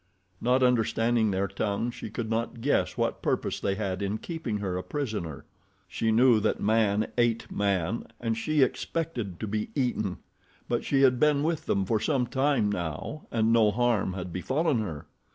Not 0.41 0.63
understanding 0.63 1.29
their 1.29 1.47
tongue 1.47 1.91
she 1.91 2.09
could 2.09 2.27
not 2.27 2.59
guess 2.59 2.97
what 2.97 3.21
purpose 3.21 3.59
they 3.59 3.75
had 3.75 4.01
in 4.01 4.17
keeping 4.17 4.57
her 4.57 4.75
a 4.75 4.81
prisoner. 4.81 5.45
She 5.87 6.11
knew 6.11 6.39
that 6.39 6.59
man 6.59 7.11
ate 7.19 7.51
man, 7.51 8.07
and 8.19 8.35
she 8.35 8.61
had 8.61 8.69
expected 8.71 9.39
to 9.39 9.45
be 9.45 9.69
eaten; 9.75 10.17
but 10.67 10.83
she 10.83 11.03
had 11.03 11.19
been 11.19 11.43
with 11.43 11.67
them 11.67 11.85
for 11.85 11.99
some 11.99 12.25
time 12.25 12.71
now 12.71 13.27
and 13.29 13.53
no 13.53 13.69
harm 13.69 14.13
had 14.13 14.33
befallen 14.33 14.79
her. 14.79 15.05